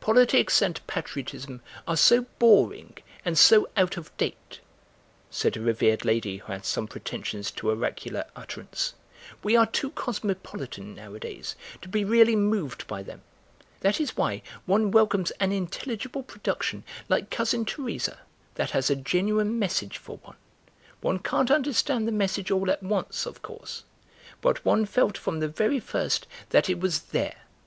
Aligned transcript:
"Politics 0.00 0.62
and 0.62 0.80
patriotism 0.86 1.60
are 1.86 1.98
so 1.98 2.22
boring 2.38 2.96
and 3.22 3.36
so 3.36 3.68
out 3.76 3.98
of 3.98 4.16
date," 4.16 4.60
said 5.30 5.58
a 5.58 5.60
revered 5.60 6.06
lady 6.06 6.38
who 6.38 6.50
had 6.50 6.64
some 6.64 6.88
pretensions 6.88 7.50
to 7.50 7.68
oracular 7.70 8.24
utterance; 8.34 8.94
"we 9.42 9.54
are 9.56 9.66
too 9.66 9.90
cosmopolitan 9.90 10.94
nowadays 10.94 11.54
to 11.82 11.88
be 11.90 12.02
really 12.02 12.34
moved 12.34 12.86
by 12.86 13.02
them. 13.02 13.20
That 13.80 14.00
is 14.00 14.16
why 14.16 14.40
one 14.64 14.90
welcomes 14.90 15.32
an 15.32 15.52
intelligible 15.52 16.22
production 16.22 16.82
like 17.10 17.28
'Cousin 17.28 17.66
Teresa,' 17.66 18.20
that 18.54 18.70
has 18.70 18.88
a 18.88 18.96
genuine 18.96 19.58
message 19.58 19.98
for 19.98 20.16
one. 20.22 20.36
One 21.02 21.18
can't 21.18 21.50
understand 21.50 22.08
the 22.08 22.12
message 22.12 22.50
all 22.50 22.70
at 22.70 22.82
once, 22.82 23.26
of 23.26 23.42
course, 23.42 23.84
but 24.40 24.64
one 24.64 24.86
felt 24.86 25.18
from 25.18 25.40
the 25.40 25.48
very 25.48 25.78
first 25.78 26.26
that 26.48 26.70
it 26.70 26.80
was 26.80 27.00
there. 27.02 27.42